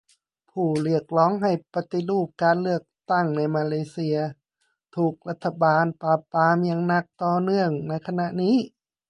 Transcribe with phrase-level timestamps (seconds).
[0.51, 4.17] ผู้เรียกร้องให้ปฏิรูปการเลือกตั้งในมาเลเซีย
[4.95, 8.55] ถูกรัฐบาลปราบปรามอย่างหนักต่อเนื่องในขณะนี้